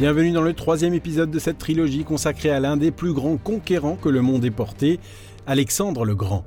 [0.00, 3.98] Bienvenue dans le troisième épisode de cette trilogie consacrée à l'un des plus grands conquérants
[4.00, 4.98] que le monde ait porté,
[5.46, 6.42] Alexandre le Grand.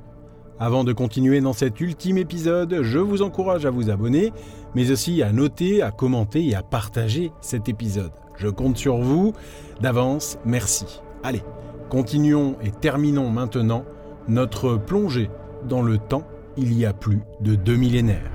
[0.58, 4.32] Avant de continuer dans cet ultime épisode, je vous encourage à vous abonner,
[4.74, 8.10] mais aussi à noter, à commenter et à partager cet épisode.
[8.34, 9.34] Je compte sur vous.
[9.80, 11.00] D'avance, merci.
[11.22, 11.44] Allez,
[11.90, 13.84] continuons et terminons maintenant
[14.26, 15.30] notre plongée
[15.68, 16.26] dans le temps
[16.56, 18.32] il y a plus de deux millénaires.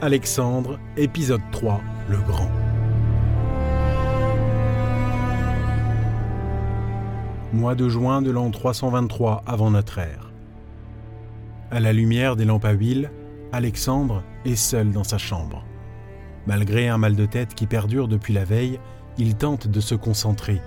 [0.00, 2.50] Alexandre, épisode 3, le Grand.
[7.52, 10.30] Mois de juin de l'an 323 avant notre ère.
[11.72, 13.10] À la lumière des lampes à huile,
[13.50, 15.64] Alexandre est seul dans sa chambre.
[16.46, 18.78] Malgré un mal de tête qui perdure depuis la veille,
[19.18, 20.62] il tente de se concentrer.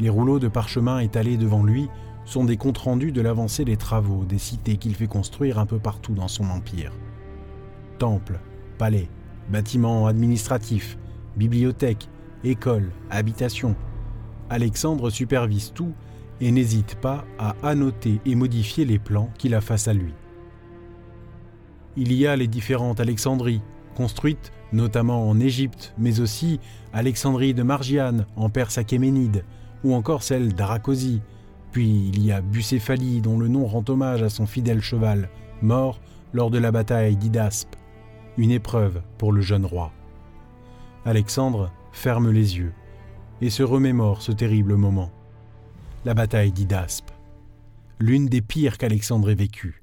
[0.00, 1.88] Les rouleaux de parchemin étalés devant lui
[2.24, 5.78] sont des comptes rendus de l'avancée des travaux des cités qu'il fait construire un peu
[5.78, 6.90] partout dans son empire.
[8.02, 8.40] Temples,
[8.78, 9.08] palais,
[9.48, 10.98] bâtiments administratifs,
[11.36, 12.08] bibliothèques,
[12.42, 13.76] écoles, habitations.
[14.50, 15.92] Alexandre supervise tout
[16.40, 20.14] et n'hésite pas à annoter et modifier les plans qu'il a face à lui.
[21.96, 23.62] Il y a les différentes Alexandries,
[23.94, 26.58] construites notamment en Égypte, mais aussi
[26.92, 29.44] Alexandrie de Margiane en Perse achéménide,
[29.84, 31.22] ou encore celle d'Aracosie.
[31.70, 35.28] Puis il y a Bucéphalie, dont le nom rend hommage à son fidèle cheval,
[35.60, 36.00] mort
[36.32, 37.76] lors de la bataille d'Idaspe,
[38.38, 39.92] une épreuve pour le jeune roi.
[41.04, 42.72] Alexandre ferme les yeux
[43.40, 45.10] et se remémore ce terrible moment.
[46.04, 47.10] La bataille d'Idaspe,
[47.98, 49.80] l'une des pires qu'Alexandre ait vécues.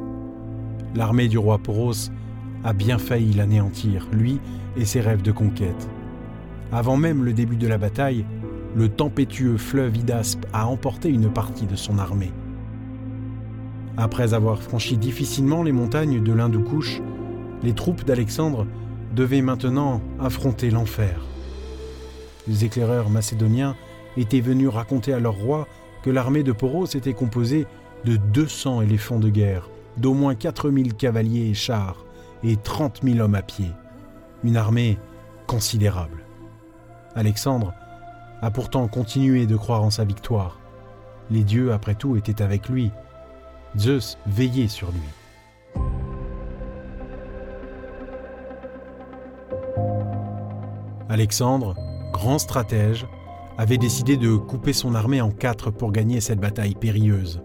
[0.95, 2.09] L'armée du roi Poros
[2.63, 4.39] a bien failli l'anéantir, lui
[4.75, 5.89] et ses rêves de conquête.
[6.71, 8.25] Avant même le début de la bataille,
[8.75, 12.31] le tempétueux fleuve Idaspe a emporté une partie de son armée.
[13.97, 17.01] Après avoir franchi difficilement les montagnes de l'Hindoukouche,
[17.63, 18.65] les troupes d'Alexandre
[19.15, 21.21] devaient maintenant affronter l'enfer.
[22.47, 23.75] Les éclaireurs macédoniens
[24.17, 25.67] étaient venus raconter à leur roi
[26.03, 27.67] que l'armée de Poros était composée
[28.05, 32.05] de 200 éléphants de guerre, d'au moins 4000 cavaliers et chars,
[32.43, 33.71] et 30 000 hommes à pied.
[34.43, 34.97] Une armée
[35.47, 36.23] considérable.
[37.15, 37.73] Alexandre
[38.41, 40.59] a pourtant continué de croire en sa victoire.
[41.29, 42.91] Les dieux, après tout, étaient avec lui.
[43.77, 45.18] Zeus veillait sur lui.
[51.09, 51.75] Alexandre,
[52.13, 53.07] grand stratège,
[53.57, 57.41] avait décidé de couper son armée en quatre pour gagner cette bataille périlleuse.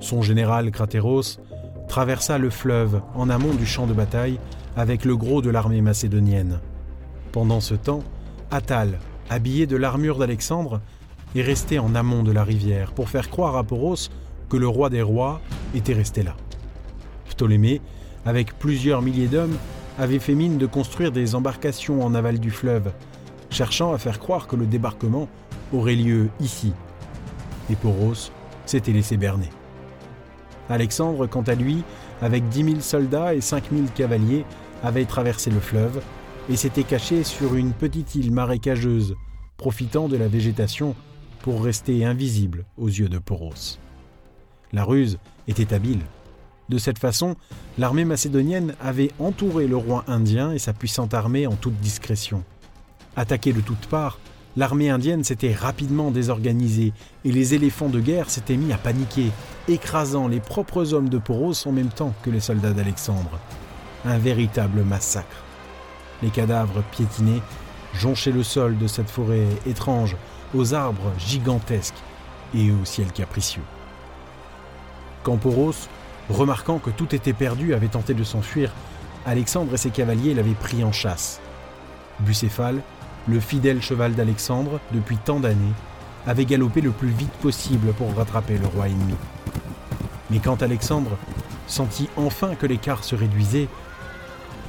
[0.00, 1.40] Son général Cratéros
[1.88, 4.38] traversa le fleuve en amont du champ de bataille
[4.76, 6.60] avec le gros de l'armée macédonienne.
[7.32, 8.02] Pendant ce temps,
[8.50, 8.98] Attal,
[9.30, 10.82] habillé de l'armure d'Alexandre,
[11.34, 14.10] est resté en amont de la rivière pour faire croire à Poros
[14.50, 15.40] que le roi des rois
[15.74, 16.36] était resté là.
[17.30, 17.80] Ptolémée,
[18.26, 19.56] avec plusieurs milliers d'hommes,
[19.98, 22.92] avait fait mine de construire des embarcations en aval du fleuve,
[23.50, 25.28] cherchant à faire croire que le débarquement
[25.72, 26.72] aurait lieu ici.
[27.70, 28.30] Et Poros
[28.66, 29.50] s'était laissé berner.
[30.68, 31.82] Alexandre, quant à lui,
[32.22, 34.44] avec dix mille soldats et cinq mille cavaliers,
[34.82, 36.02] avait traversé le fleuve
[36.48, 39.16] et s'était caché sur une petite île marécageuse,
[39.56, 40.94] profitant de la végétation
[41.42, 43.78] pour rester invisible aux yeux de Poros.
[44.72, 46.00] La ruse était habile.
[46.68, 47.36] De cette façon,
[47.78, 52.42] l'armée macédonienne avait entouré le roi indien et sa puissante armée en toute discrétion.
[53.16, 54.18] Attaquée de toutes parts,
[54.56, 56.92] l'armée indienne s'était rapidement désorganisée
[57.24, 59.30] et les éléphants de guerre s'étaient mis à paniquer,
[59.68, 63.38] écrasant les propres hommes de Poros en même temps que les soldats d'Alexandre.
[64.06, 65.44] Un véritable massacre.
[66.22, 67.42] Les cadavres piétinés
[67.92, 70.16] jonchaient le sol de cette forêt étrange,
[70.54, 72.02] aux arbres gigantesques
[72.54, 73.62] et au ciel capricieux.
[75.22, 75.88] Quand Poros,
[76.30, 78.72] remarquant que tout était perdu, avait tenté de s'enfuir,
[79.26, 81.40] Alexandre et ses cavaliers l'avaient pris en chasse.
[82.20, 82.82] Bucéphale,
[83.26, 85.72] le fidèle cheval d'Alexandre, depuis tant d'années,
[86.26, 89.14] avait galopé le plus vite possible pour rattraper le roi ennemi.
[90.30, 91.16] Mais quand Alexandre
[91.66, 93.68] sentit enfin que l'écart se réduisait,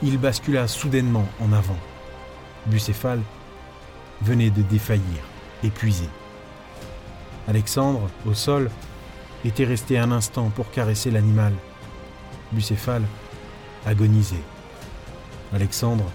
[0.03, 1.77] il bascula soudainement en avant.
[2.67, 3.21] Bucéphale
[4.21, 5.23] venait de défaillir,
[5.63, 6.09] épuisé.
[7.47, 8.69] Alexandre, au sol,
[9.47, 11.53] était resté un instant pour caresser l'animal.
[12.51, 13.03] Bucéphale
[13.85, 14.43] agonisait.
[15.53, 16.11] Alexandre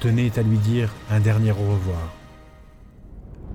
[0.00, 2.12] tenait à lui dire un dernier au revoir.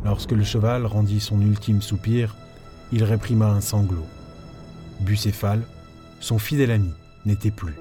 [0.04, 2.36] Lorsque le cheval rendit son ultime soupir,
[2.92, 4.06] il réprima un sanglot.
[5.00, 5.64] Bucéphale,
[6.20, 6.92] son fidèle ami,
[7.26, 7.76] n'était plus.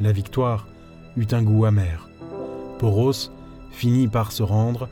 [0.00, 0.66] La victoire
[1.16, 2.08] eut un goût amer.
[2.78, 3.30] Poros
[3.70, 4.88] finit par se rendre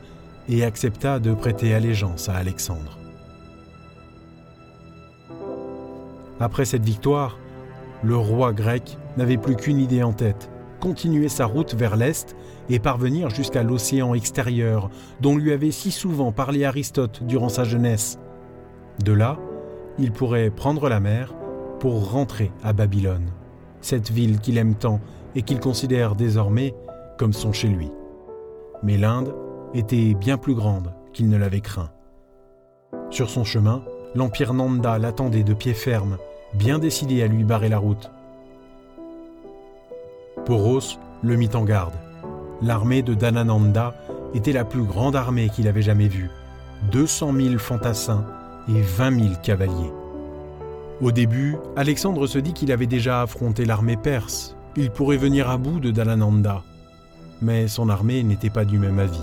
[0.47, 2.98] et accepta de prêter allégeance à Alexandre.
[6.39, 7.37] Après cette victoire,
[8.03, 10.49] le roi grec n'avait plus qu'une idée en tête,
[10.79, 12.35] continuer sa route vers l'Est
[12.69, 14.89] et parvenir jusqu'à l'océan extérieur
[15.19, 18.19] dont lui avait si souvent parlé Aristote durant sa jeunesse.
[19.03, 19.37] De là,
[19.97, 21.33] il pourrait prendre la mer
[21.79, 23.31] pour rentrer à Babylone,
[23.81, 25.01] cette ville qu'il aime tant
[25.35, 26.73] et qu'il considère désormais
[27.17, 27.91] comme son chez lui.
[28.81, 29.35] Mais l'Inde
[29.73, 31.89] était bien plus grande qu'il ne l'avait craint.
[33.09, 33.83] Sur son chemin,
[34.15, 36.17] l'empire Nanda l'attendait de pied ferme
[36.53, 38.11] bien décidé à lui barrer la route.
[40.45, 41.93] Poros le mit en garde.
[42.61, 43.93] L'armée de Danananda
[44.33, 46.29] était la plus grande armée qu'il avait jamais vue.
[46.91, 48.25] 200 000 fantassins
[48.67, 49.91] et 20 000 cavaliers.
[51.01, 54.55] Au début, Alexandre se dit qu'il avait déjà affronté l'armée perse.
[54.75, 56.63] Il pourrait venir à bout de Danananda.
[57.41, 59.17] Mais son armée n'était pas du même avis.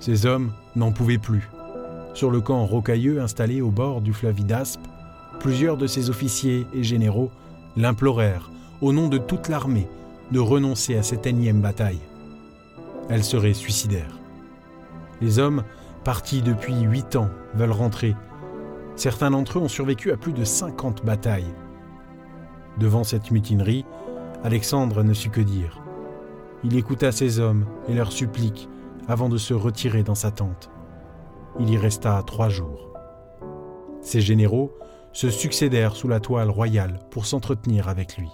[0.00, 1.48] Ses hommes n'en pouvaient plus.
[2.14, 4.80] Sur le camp rocailleux installé au bord du fleuve Hidaspe,
[5.40, 7.30] Plusieurs de ses officiers et généraux
[7.76, 8.50] l'implorèrent,
[8.80, 9.86] au nom de toute l'armée,
[10.32, 12.00] de renoncer à cette énième bataille.
[13.08, 14.18] Elle serait suicidaire.
[15.20, 15.62] Les hommes,
[16.04, 18.16] partis depuis huit ans, veulent rentrer.
[18.96, 21.54] Certains d'entre eux ont survécu à plus de 50 batailles.
[22.78, 23.84] Devant cette mutinerie,
[24.42, 25.80] Alexandre ne sut que dire.
[26.64, 28.68] Il écouta ses hommes et leurs suppliques
[29.06, 30.70] avant de se retirer dans sa tente.
[31.60, 32.92] Il y resta trois jours.
[34.00, 34.72] Ses généraux
[35.12, 38.28] se succédèrent sous la toile royale pour s'entretenir avec lui.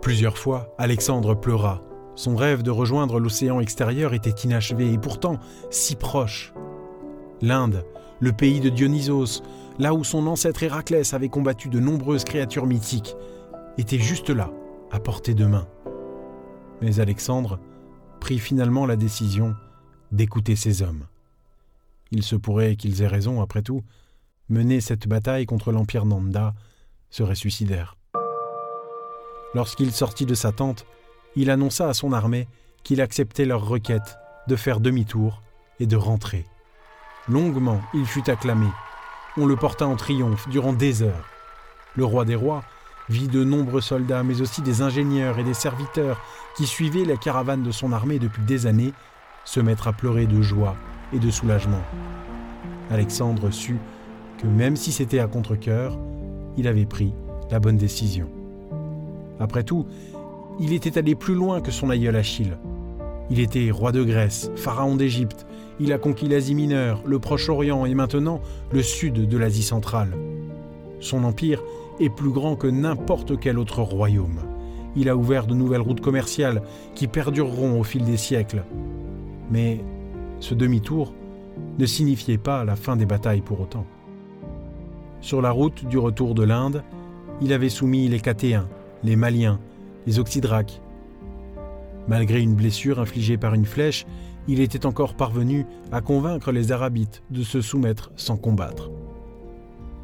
[0.00, 1.80] Plusieurs fois, Alexandre pleura.
[2.14, 5.38] Son rêve de rejoindre l'océan extérieur était inachevé et pourtant
[5.70, 6.52] si proche.
[7.40, 7.84] L'Inde,
[8.20, 9.42] le pays de Dionysos,
[9.78, 13.16] là où son ancêtre Héraclès avait combattu de nombreuses créatures mythiques,
[13.78, 14.50] était juste là,
[14.92, 15.66] à portée de main.
[16.80, 17.58] Mais Alexandre
[18.20, 19.54] prit finalement la décision
[20.12, 21.06] d'écouter ses hommes.
[22.14, 23.82] Il se pourrait qu'ils aient raison, après tout.
[24.48, 26.54] Mener cette bataille contre l'Empire Nanda
[27.10, 27.96] serait suicidaire.
[29.52, 30.86] Lorsqu'il sortit de sa tente,
[31.34, 32.46] il annonça à son armée
[32.84, 34.16] qu'il acceptait leur requête
[34.46, 35.42] de faire demi-tour
[35.80, 36.46] et de rentrer.
[37.28, 38.68] Longuement, il fut acclamé.
[39.36, 41.28] On le porta en triomphe durant des heures.
[41.96, 42.62] Le roi des rois
[43.08, 46.20] vit de nombreux soldats, mais aussi des ingénieurs et des serviteurs
[46.56, 48.92] qui suivaient la caravane de son armée depuis des années,
[49.44, 50.76] se mettre à pleurer de joie
[51.14, 51.82] et de soulagement.
[52.90, 53.78] Alexandre sut
[54.38, 55.98] que même si c'était à contre-coeur,
[56.56, 57.14] il avait pris
[57.50, 58.28] la bonne décision.
[59.40, 59.86] Après tout,
[60.60, 62.56] il était allé plus loin que son aïeul Achille.
[63.30, 65.46] Il était roi de Grèce, pharaon d'Égypte,
[65.80, 68.40] il a conquis l'Asie mineure, le Proche-Orient et maintenant
[68.72, 70.16] le sud de l'Asie centrale.
[71.00, 71.62] Son empire
[71.98, 74.40] est plus grand que n'importe quel autre royaume.
[74.94, 76.62] Il a ouvert de nouvelles routes commerciales
[76.94, 78.64] qui perdureront au fil des siècles.
[79.50, 79.80] Mais
[80.40, 81.14] ce demi-tour
[81.78, 83.86] ne signifiait pas la fin des batailles pour autant.
[85.20, 86.82] Sur la route du retour de l'Inde,
[87.40, 88.68] il avait soumis les Catéens,
[89.02, 89.58] les Maliens,
[90.06, 90.80] les Oxydraques.
[92.08, 94.06] Malgré une blessure infligée par une flèche,
[94.46, 98.90] il était encore parvenu à convaincre les Arabites de se soumettre sans combattre.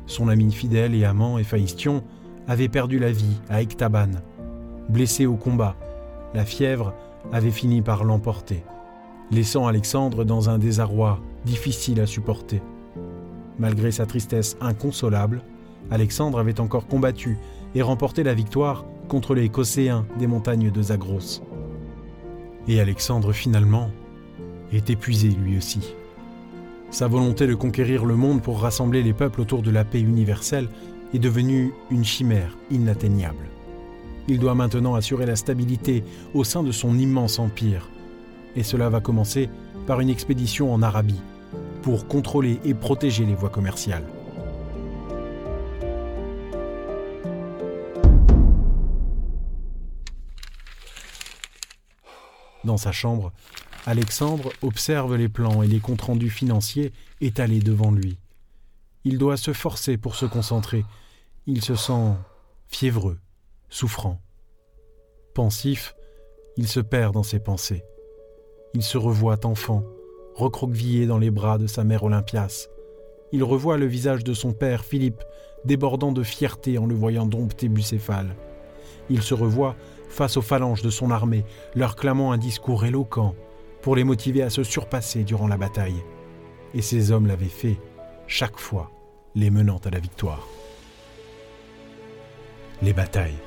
[0.06, 2.02] Son ami fidèle et amant Éphaïstion
[2.48, 4.10] avait perdu la vie à Ectaban.
[4.88, 5.76] Blessé au combat,
[6.34, 6.94] la fièvre
[7.32, 8.64] avait fini par l'emporter
[9.30, 12.60] laissant Alexandre dans un désarroi difficile à supporter.
[13.58, 15.42] Malgré sa tristesse inconsolable,
[15.90, 17.38] Alexandre avait encore combattu
[17.74, 21.42] et remporté la victoire contre les Cosséens des montagnes de Zagros.
[22.68, 23.90] Et Alexandre finalement
[24.72, 25.94] est épuisé lui aussi.
[26.90, 30.68] Sa volonté de conquérir le monde pour rassembler les peuples autour de la paix universelle
[31.14, 33.48] est devenue une chimère inatteignable.
[34.28, 37.88] Il doit maintenant assurer la stabilité au sein de son immense empire,
[38.56, 39.48] et cela va commencer
[39.86, 41.20] par une expédition en Arabie
[41.82, 44.04] pour contrôler et protéger les voies commerciales.
[52.64, 53.32] Dans sa chambre,
[53.86, 58.18] Alexandre observe les plans et les comptes rendus financiers étalés devant lui.
[59.04, 60.84] Il doit se forcer pour se concentrer.
[61.46, 62.12] Il se sent
[62.68, 63.18] fiévreux,
[63.70, 64.20] souffrant.
[65.34, 65.94] Pensif,
[66.58, 67.82] il se perd dans ses pensées.
[68.74, 69.84] Il se revoit enfant,
[70.34, 72.68] recroquevillé dans les bras de sa mère Olympias.
[73.32, 75.22] Il revoit le visage de son père Philippe,
[75.64, 78.34] débordant de fierté en le voyant dompter Bucéphale.
[79.08, 79.76] Il se revoit
[80.08, 83.34] face aux phalanges de son armée, leur clamant un discours éloquent
[83.82, 86.02] pour les motiver à se surpasser durant la bataille.
[86.74, 87.78] Et ces hommes l'avaient fait,
[88.26, 88.90] chaque fois,
[89.34, 90.46] les menant à la victoire.
[92.82, 93.38] Les batailles,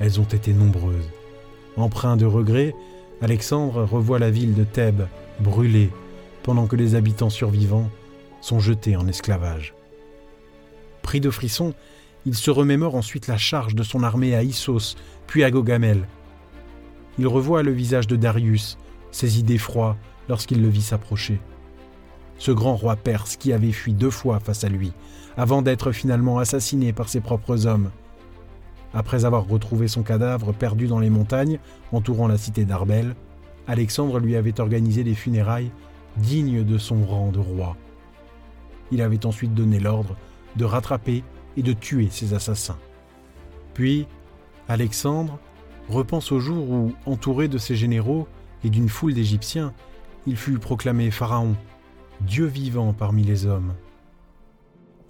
[0.00, 1.10] elles ont été nombreuses.
[1.76, 2.74] Empreint de regrets,
[3.22, 5.06] Alexandre revoit la ville de Thèbes
[5.40, 5.90] brûlée,
[6.42, 7.90] pendant que les habitants survivants
[8.40, 9.74] sont jetés en esclavage.
[11.02, 11.74] Pris de frissons,
[12.26, 16.06] il se remémore ensuite la charge de son armée à Issos, puis à Gogamel.
[17.18, 18.78] Il revoit le visage de Darius,
[19.10, 19.96] ses idées froides
[20.28, 21.40] lorsqu'il le vit s'approcher.
[22.38, 24.92] Ce grand roi perse qui avait fui deux fois face à lui,
[25.36, 27.90] avant d'être finalement assassiné par ses propres hommes.
[28.94, 31.58] Après avoir retrouvé son cadavre perdu dans les montagnes
[31.92, 33.16] entourant la cité d'Arbel,
[33.66, 35.72] Alexandre lui avait organisé des funérailles
[36.16, 37.76] dignes de son rang de roi.
[38.92, 40.16] Il avait ensuite donné l'ordre
[40.56, 41.24] de rattraper
[41.56, 42.78] et de tuer ses assassins.
[43.72, 44.06] Puis,
[44.68, 45.40] Alexandre
[45.88, 48.28] repense au jour où, entouré de ses généraux
[48.62, 49.72] et d'une foule d'Égyptiens,
[50.26, 51.56] il fut proclamé Pharaon,
[52.20, 53.74] Dieu vivant parmi les hommes.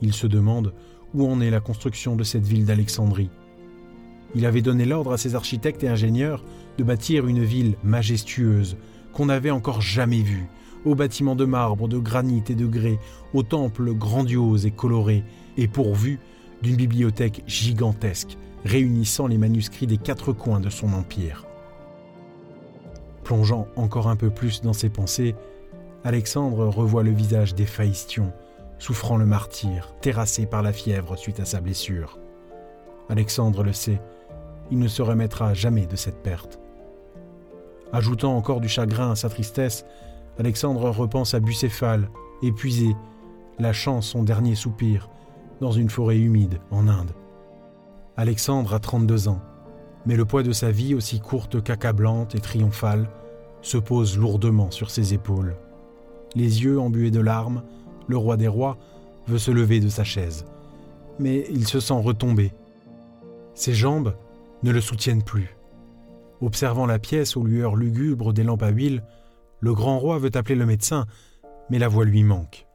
[0.01, 0.73] Il se demande
[1.13, 3.31] où en est la construction de cette ville d'Alexandrie.
[4.35, 6.45] Il avait donné l'ordre à ses architectes et ingénieurs
[6.79, 8.77] de bâtir une ville majestueuse
[9.13, 10.47] qu'on n'avait encore jamais vue,
[10.85, 12.99] aux bâtiments de marbre, de granit et de grès,
[13.33, 15.25] aux temples grandioses et colorés,
[15.57, 16.19] et pourvu
[16.63, 21.47] d'une bibliothèque gigantesque réunissant les manuscrits des quatre coins de son empire.
[23.23, 25.35] Plongeant encore un peu plus dans ses pensées,
[26.03, 28.33] Alexandre revoit le visage d'Éphaïstion,
[28.79, 32.19] souffrant le martyr, terrassé par la fièvre suite à sa blessure.
[33.09, 34.01] Alexandre le sait,
[34.71, 36.59] il ne se remettra jamais de cette perte.
[37.93, 39.85] Ajoutant encore du chagrin à sa tristesse,
[40.39, 42.11] Alexandre repense à Bucéphale,
[42.43, 42.97] épuisé,
[43.59, 45.09] lâchant son dernier soupir
[45.61, 47.13] dans une forêt humide en Inde.
[48.17, 49.41] Alexandre a 32 ans,
[50.07, 53.09] mais le poids de sa vie aussi courte qu'accablante et triomphale
[53.63, 55.57] se pose lourdement sur ses épaules.
[56.35, 57.63] Les yeux embués de larmes,
[58.09, 58.77] le roi des rois
[59.27, 60.45] veut se lever de sa chaise,
[61.19, 62.53] mais il se sent retomber.
[63.55, 64.15] Ses jambes
[64.65, 65.57] ne le soutiennent plus.
[66.41, 69.05] Observant la pièce aux lueurs lugubres des lampes à huile,
[69.61, 71.07] le grand roi veut appeler le médecin,
[71.71, 72.67] mais la voix lui manque.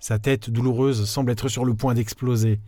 [0.00, 2.60] Sa tête douloureuse semble être sur le point d'exploser.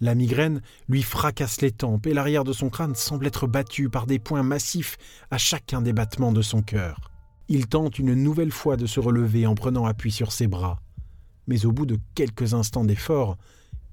[0.00, 4.06] La migraine lui fracasse les tempes et l'arrière de son crâne semble être battu par
[4.06, 4.96] des points massifs
[5.30, 7.10] à chacun des battements de son cœur.
[7.48, 10.80] Il tente une nouvelle fois de se relever en prenant appui sur ses bras.
[11.48, 13.36] Mais au bout de quelques instants d'effort,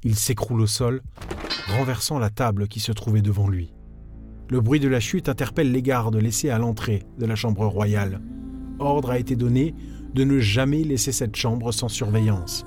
[0.03, 1.01] il s'écroule au sol,
[1.67, 3.73] renversant la table qui se trouvait devant lui.
[4.49, 8.21] Le bruit de la chute interpelle les gardes laissés à l'entrée de la chambre royale.
[8.79, 9.75] Ordre a été donné
[10.13, 12.65] de ne jamais laisser cette chambre sans surveillance.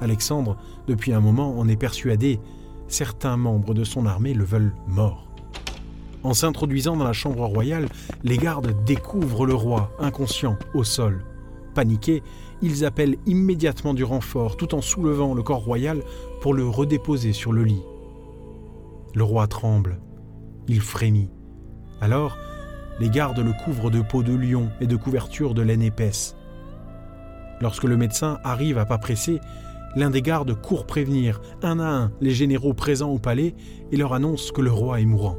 [0.00, 0.56] Alexandre,
[0.88, 2.40] depuis un moment, en est persuadé.
[2.88, 5.28] Certains membres de son armée le veulent mort.
[6.24, 7.88] En s'introduisant dans la chambre royale,
[8.24, 11.24] les gardes découvrent le roi, inconscient, au sol.
[11.74, 12.22] Paniqués,
[12.62, 16.02] ils appellent immédiatement du renfort tout en soulevant le corps royal
[16.40, 17.82] pour le redéposer sur le lit.
[19.14, 20.00] Le roi tremble.
[20.68, 21.30] Il frémit.
[22.00, 22.38] Alors,
[22.98, 26.36] les gardes le couvrent de peau de lion et de couvertures de laine épaisse.
[27.60, 29.38] Lorsque le médecin arrive à pas pressé,
[29.96, 33.54] l'un des gardes court prévenir, un à un, les généraux présents au palais
[33.90, 35.36] et leur annonce que le roi est mourant.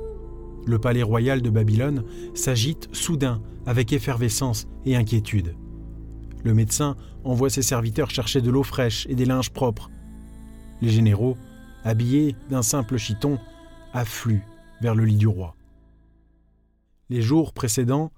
[0.65, 2.03] Le palais royal de Babylone
[2.33, 5.55] s'agite soudain avec effervescence et inquiétude.
[6.43, 9.89] Le médecin envoie ses serviteurs chercher de l'eau fraîche et des linges propres.
[10.81, 11.37] Les généraux,
[11.83, 13.39] habillés d'un simple chiton,
[13.93, 14.43] affluent
[14.81, 15.55] vers le lit du roi.
[17.09, 18.11] Les jours précédents,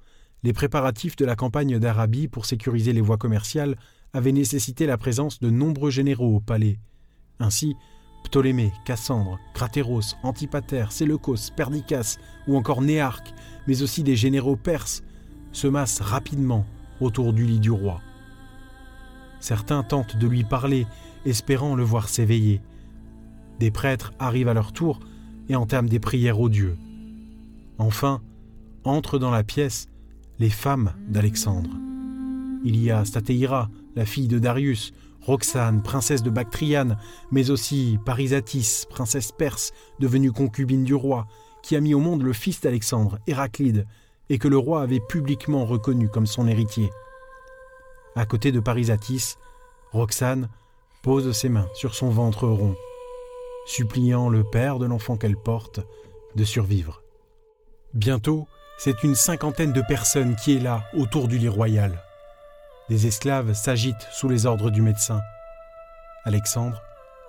[0.44, 3.76] les préparatifs de la campagne d'Arabie pour sécuriser les voies commerciales
[4.14, 6.80] avait nécessité la présence de nombreux généraux au palais.
[7.40, 7.76] Ainsi,
[8.24, 12.18] Ptolémée, Cassandre, Cratéros, Antipater, Séleucos, Perdiccas
[12.48, 13.34] ou encore Néarque,
[13.68, 15.04] mais aussi des généraux perses,
[15.52, 16.66] se massent rapidement
[17.02, 18.02] autour du lit du roi.
[19.40, 20.88] Certains tentent de lui parler,
[21.26, 22.62] espérant le voir s'éveiller.
[23.60, 25.00] Des prêtres arrivent à leur tour
[25.50, 26.78] et entament des prières aux dieux.
[27.78, 28.22] Enfin,
[28.84, 29.88] entrent dans la pièce
[30.40, 31.72] les femmes d'Alexandre.
[32.64, 36.98] Il y a Stateira, la fille de Darius, Roxane, princesse de Bactriane,
[37.32, 41.28] mais aussi Parisatis, princesse perse, devenue concubine du roi,
[41.64, 43.88] qui a mis au monde le fils d'Alexandre, Héraclide,
[44.30, 46.90] et que le roi avait publiquement reconnu comme son héritier.
[48.16, 49.36] À côté de Parisatis,
[49.92, 50.50] Roxane
[51.02, 52.76] pose ses mains sur son ventre rond,
[53.66, 55.82] suppliant le père de l'enfant qu'elle porte
[56.36, 57.04] de survivre.
[57.94, 62.02] Bientôt, c'est une cinquantaine de personnes qui est là autour du lit royal.
[62.90, 65.22] Des esclaves s'agitent sous les ordres du médecin.
[66.26, 66.82] Alexandre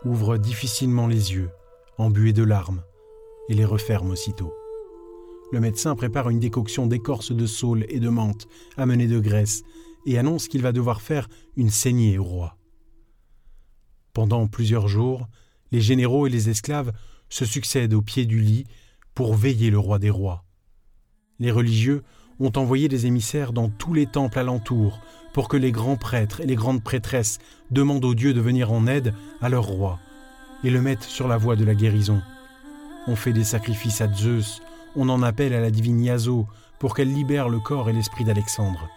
[0.05, 1.51] ouvre difficilement les yeux,
[1.99, 2.83] embués de larmes,
[3.49, 4.55] et les referme aussitôt.
[5.53, 9.63] Le médecin prépare une décoction d'écorce de saule et de menthe amenée de graisse
[10.05, 12.57] et annonce qu'il va devoir faire une saignée au roi.
[14.13, 15.29] Pendant plusieurs jours,
[15.73, 16.93] les généraux et les esclaves
[17.29, 18.67] se succèdent au pied du lit
[19.15, 20.45] pour veiller le roi des rois.
[21.39, 22.03] Les religieux
[22.39, 25.01] ont envoyé des émissaires dans tous les temples alentours
[25.33, 27.39] pour que les grands prêtres et les grandes prêtresses
[27.71, 29.99] demandent aux dieux de venir en aide à leur roi
[30.65, 32.23] et le mettent sur la voie de la guérison.
[33.07, 34.63] On fait des sacrifices à Zeus,
[34.95, 36.47] on en appelle à la divine Iaso
[36.79, 38.89] pour qu'elle libère le corps et l'esprit d'Alexandre.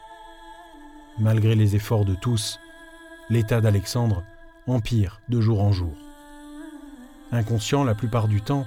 [1.20, 2.60] Malgré les efforts de tous,
[3.30, 4.24] l'état d'Alexandre
[4.68, 6.09] empire de jour en jour.
[7.32, 8.66] Inconscient la plupart du temps,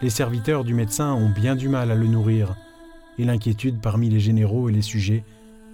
[0.00, 2.54] les serviteurs du médecin ont bien du mal à le nourrir,
[3.18, 5.24] et l'inquiétude parmi les généraux et les sujets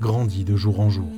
[0.01, 1.09] grandit de jour en jour.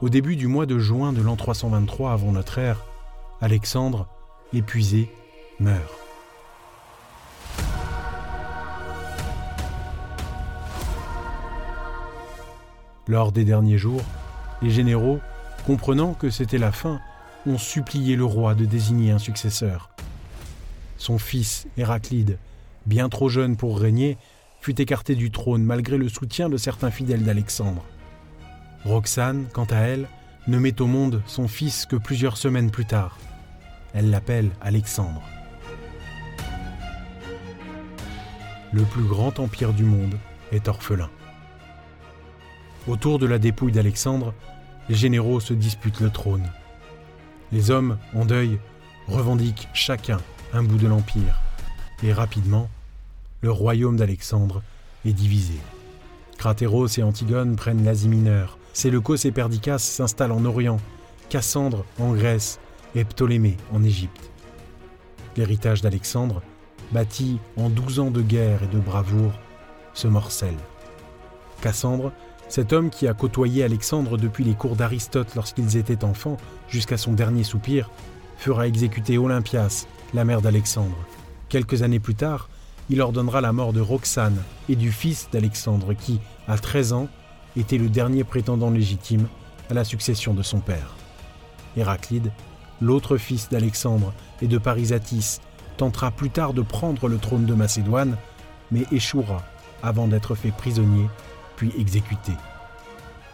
[0.00, 2.84] Au début du mois de juin de l'an 323 avant notre ère,
[3.40, 4.06] Alexandre,
[4.52, 5.10] épuisé,
[5.58, 6.07] meurt.
[13.08, 14.02] Lors des derniers jours,
[14.60, 15.20] les généraux,
[15.66, 17.00] comprenant que c'était la fin,
[17.46, 19.88] ont supplié le roi de désigner un successeur.
[20.98, 22.38] Son fils, Héraclide,
[22.84, 24.18] bien trop jeune pour régner,
[24.60, 27.84] fut écarté du trône malgré le soutien de certains fidèles d'Alexandre.
[28.84, 30.06] Roxane, quant à elle,
[30.46, 33.18] ne met au monde son fils que plusieurs semaines plus tard.
[33.94, 35.22] Elle l'appelle Alexandre.
[38.72, 40.18] Le plus grand empire du monde
[40.52, 41.08] est orphelin.
[42.88, 44.32] Autour de la dépouille d'Alexandre,
[44.88, 46.50] les généraux se disputent le trône.
[47.52, 48.58] Les hommes, en deuil,
[49.08, 50.18] revendiquent chacun
[50.54, 51.38] un bout de l'Empire.
[52.02, 52.70] Et rapidement,
[53.42, 54.62] le royaume d'Alexandre
[55.04, 55.58] est divisé.
[56.38, 60.80] Cratéros et Antigone prennent l'Asie mineure, Séleucos et Perdicas s'installent en Orient,
[61.28, 62.58] Cassandre en Grèce
[62.94, 64.30] et Ptolémée en Égypte.
[65.36, 66.40] L'héritage d'Alexandre,
[66.90, 69.34] bâti en douze ans de guerre et de bravoure,
[69.92, 70.56] se morcelle.
[71.60, 72.12] Cassandre
[72.48, 77.12] cet homme qui a côtoyé Alexandre depuis les cours d'Aristote lorsqu'ils étaient enfants jusqu'à son
[77.12, 77.90] dernier soupir,
[78.38, 80.96] fera exécuter Olympias, la mère d'Alexandre.
[81.48, 82.48] Quelques années plus tard,
[82.90, 87.08] il ordonnera la mort de Roxane et du fils d'Alexandre qui, à 13 ans,
[87.56, 89.26] était le dernier prétendant légitime
[89.70, 90.96] à la succession de son père.
[91.76, 92.32] Héraclide,
[92.80, 95.40] l'autre fils d'Alexandre et de Parisatis,
[95.76, 98.16] tentera plus tard de prendre le trône de Macédoine,
[98.70, 99.42] mais échouera
[99.82, 101.08] avant d'être fait prisonnier
[101.58, 102.32] puis exécuté.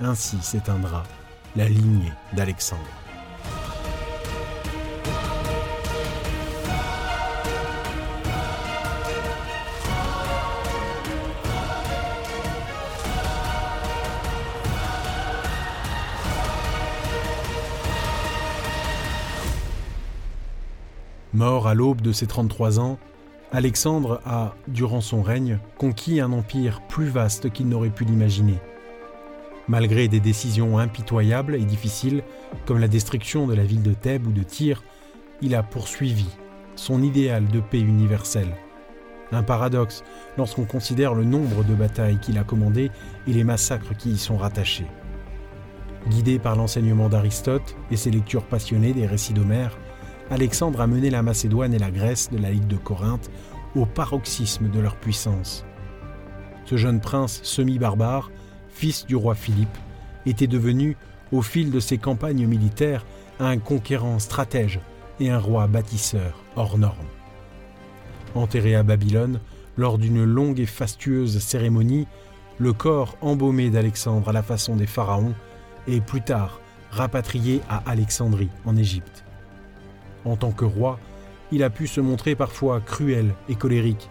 [0.01, 1.03] Ainsi s'éteindra
[1.57, 2.81] la lignée d'Alexandre.
[21.35, 22.99] Mort à l'aube de ses 33 ans,
[23.55, 28.59] Alexandre a, durant son règne, conquis un empire plus vaste qu'il n'aurait pu l'imaginer.
[29.69, 32.25] Malgré des décisions impitoyables et difficiles,
[32.67, 34.83] comme la destruction de la ville de Thèbes ou de Tyr,
[35.41, 36.27] il a poursuivi
[36.75, 38.57] son idéal de paix universelle.
[39.31, 40.03] Un paradoxe
[40.37, 42.91] lorsqu'on considère le nombre de batailles qu'il a commandées
[43.29, 44.89] et les massacres qui y sont rattachés.
[46.09, 49.79] Guidé par l'enseignement d'Aristote et ses lectures passionnées des récits d'Homère,
[50.31, 53.31] Alexandre a mené la Macédoine et la Grèce de la Ligue de Corinthe
[53.77, 55.65] au paroxysme de leur puissance.
[56.65, 58.31] Ce jeune prince semi-barbare,
[58.69, 59.77] fils du roi Philippe,
[60.25, 60.97] était devenu,
[61.31, 63.05] au fil de ses campagnes militaires,
[63.39, 64.81] un conquérant stratège
[65.21, 67.07] et un roi bâtisseur hors norme.
[68.35, 69.41] Enterré à Babylone,
[69.77, 72.07] lors d'une longue et fastueuse cérémonie,
[72.59, 75.35] le corps embaumé d'Alexandre à la façon des pharaons
[75.87, 76.61] est plus tard
[76.91, 79.24] rapatrié à Alexandrie en Égypte.
[80.25, 80.99] En tant que roi,
[81.53, 84.11] il a pu se montrer parfois cruel et colérique,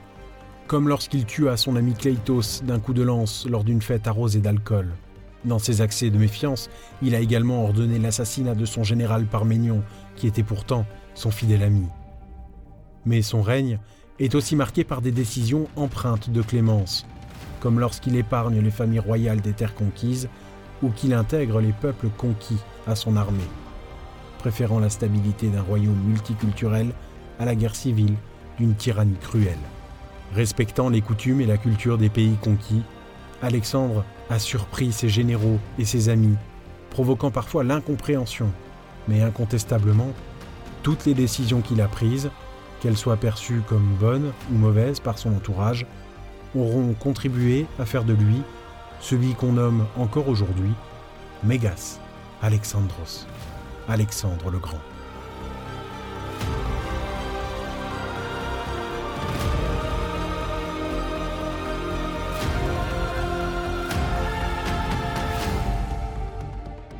[0.67, 4.93] comme lorsqu'il tua son ami Cleitos d'un coup de lance lors d'une fête arrosée d'alcool.
[5.45, 6.69] Dans ses accès de méfiance,
[7.01, 9.83] il a également ordonné l'assassinat de son général Parménion,
[10.15, 11.87] qui était pourtant son fidèle ami.
[13.05, 13.79] Mais son règne
[14.19, 17.05] est aussi marqué par des décisions empreintes de clémence,
[17.59, 20.29] comme lorsqu'il épargne les familles royales des terres conquises
[20.81, 23.49] ou qu'il intègre les peuples conquis à son armée
[24.43, 26.91] préférant la stabilité d'un royaume multiculturel
[27.39, 28.15] à la guerre civile
[28.57, 29.63] d'une tyrannie cruelle.
[30.35, 32.83] Respectant les coutumes et la culture des pays conquis,
[33.41, 36.35] Alexandre a surpris ses généraux et ses amis,
[36.89, 38.49] provoquant parfois l'incompréhension,
[39.07, 40.09] mais incontestablement,
[40.81, 42.29] toutes les décisions qu'il a prises,
[42.81, 45.85] qu'elles soient perçues comme bonnes ou mauvaises par son entourage,
[46.53, 48.41] auront contribué à faire de lui
[48.99, 50.73] celui qu'on nomme encore aujourd'hui
[51.45, 52.01] Mégas
[52.41, 53.25] Alexandros,
[53.87, 54.79] Alexandre le Grand.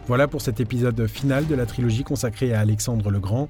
[0.05, 3.49] Voilà pour cet épisode final de la trilogie consacrée à Alexandre le Grand.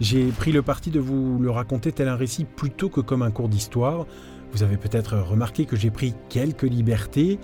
[0.00, 3.30] J'ai pris le parti de vous le raconter tel un récit plutôt que comme un
[3.30, 4.06] cours d'histoire.
[4.52, 7.38] Vous avez peut-être remarqué que j'ai pris quelques libertés,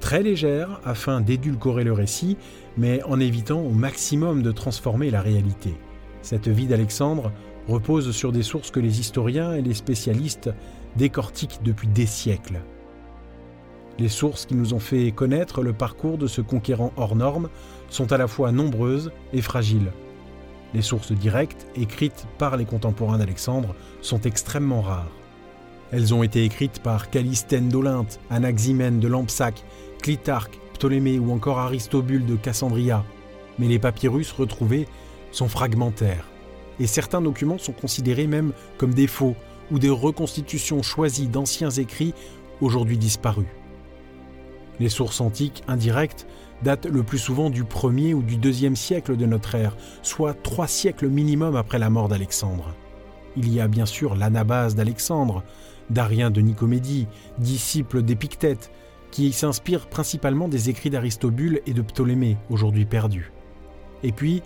[0.00, 2.36] très légères, afin d'édulcorer le récit,
[2.76, 5.74] mais en évitant au maximum de transformer la réalité.
[6.22, 7.32] Cette vie d'Alexandre
[7.68, 10.50] repose sur des sources que les historiens et les spécialistes
[10.96, 12.60] décortiquent depuis des siècles.
[13.98, 17.48] Les sources qui nous ont fait connaître le parcours de ce conquérant hors norme
[17.88, 19.90] sont à la fois nombreuses et fragiles.
[20.74, 25.10] Les sources directes, écrites par les contemporains d'Alexandre, sont extrêmement rares.
[25.92, 29.64] Elles ont été écrites par Calistène d'Olynte, Anaximène de Lampsaque,
[30.02, 33.04] Clitarque, Ptolémée ou encore Aristobule de Cassandria.
[33.58, 34.86] Mais les papyrus retrouvés
[35.32, 36.28] sont fragmentaires.
[36.78, 39.34] Et certains documents sont considérés même comme des faux
[39.70, 42.14] ou des reconstitutions choisies d'anciens écrits
[42.60, 43.46] aujourd'hui disparus.
[44.78, 46.26] Les sources antiques indirectes
[46.62, 50.66] datent le plus souvent du 1er ou du 2e siècle de notre ère, soit trois
[50.66, 52.74] siècles minimum après la mort d'Alexandre.
[53.36, 55.42] Il y a bien sûr l'anabase d'Alexandre,
[55.90, 57.06] d'Arien de Nicomédie,
[57.38, 58.70] disciple d'Épictète,
[59.16, 63.32] qui s'inspire principalement des écrits d'Aristobule et de Ptolémée, aujourd'hui perdus.
[64.02, 64.42] Et puis,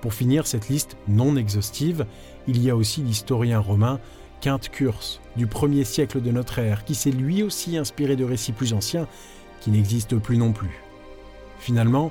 [0.00, 2.06] pour finir cette liste non exhaustive,
[2.48, 4.00] il y a aussi l'historien romain
[4.40, 8.52] Quinte Curse, du 1er siècle de notre ère, qui s'est lui aussi inspiré de récits
[8.52, 9.08] plus anciens
[9.60, 10.80] qui n'existent plus non plus.
[11.58, 12.10] Finalement,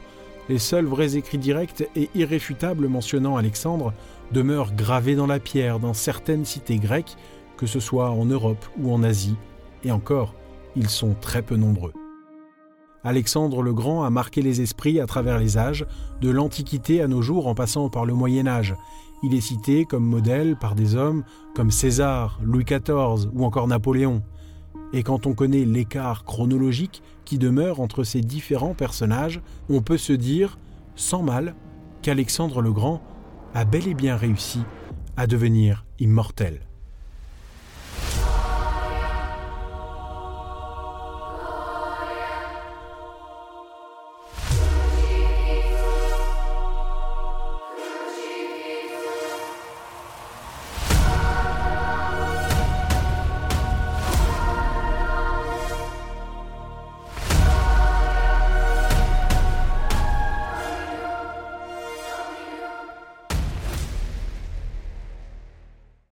[0.50, 3.92] les seuls vrais écrits directs et irréfutables mentionnant Alexandre
[4.32, 7.18] demeurent gravés dans la pierre dans certaines cités grecques,
[7.58, 9.36] que ce soit en Europe ou en Asie,
[9.84, 10.36] et encore,
[10.76, 11.94] ils sont très peu nombreux.
[13.04, 15.86] Alexandre le Grand a marqué les esprits à travers les âges,
[16.22, 18.76] de l'Antiquité à nos jours en passant par le Moyen Âge.
[19.24, 21.24] Il est cité comme modèle par des hommes
[21.56, 24.24] comme César, Louis XIV ou encore Napoléon.
[24.94, 30.14] Et quand on connaît l'écart chronologique qui demeure entre ces différents personnages, on peut se
[30.14, 30.58] dire,
[30.96, 31.56] sans mal,
[32.02, 33.02] qu'Alexandre le Grand
[33.54, 34.60] a bel et bien réussi
[35.18, 36.62] à devenir immortel.